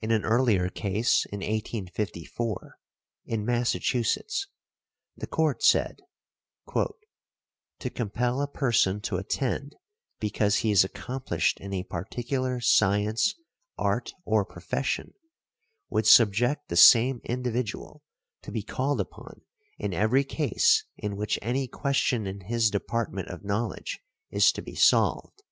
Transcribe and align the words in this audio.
In 0.00 0.12
an 0.12 0.24
earlier 0.24 0.70
case 0.70 1.26
(in 1.30 1.40
1854), 1.40 2.78
in 3.26 3.44
Massachusetts, 3.44 4.46
the 5.14 5.26
Court 5.26 5.62
said, 5.62 6.00
"to 6.74 7.90
compel 7.90 8.40
a 8.40 8.48
person 8.48 9.02
to 9.02 9.18
attend 9.18 9.76
because 10.20 10.60
he 10.60 10.70
is 10.70 10.84
accomplished 10.84 11.60
in 11.60 11.74
a 11.74 11.82
particular 11.84 12.62
science, 12.62 13.34
art 13.76 14.14
or 14.24 14.42
profession, 14.46 15.12
would 15.90 16.06
subject 16.06 16.70
the 16.70 16.76
same 16.78 17.20
individual 17.22 18.02
to 18.40 18.50
be 18.50 18.62
called 18.62 19.02
upon 19.02 19.42
in 19.76 19.92
every 19.92 20.24
case 20.24 20.86
in 20.96 21.14
which 21.14 21.38
any 21.42 21.68
question 21.68 22.26
in 22.26 22.40
his 22.40 22.70
department 22.70 23.28
of 23.28 23.44
knowledge 23.44 24.00
is 24.30 24.50
to 24.52 24.62
be 24.62 24.74
solved. 24.74 25.42